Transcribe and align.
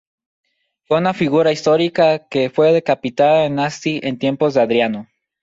Fue 0.85 0.97
una 0.97 1.13
figura 1.13 1.51
histórica 1.51 2.27
que 2.27 2.49
fue 2.49 2.73
decapitada 2.73 3.45
en 3.45 3.59
Asti 3.59 3.99
en 4.01 4.17
tiempos 4.17 4.55
de 4.55 4.61
Adriano. 4.61 5.07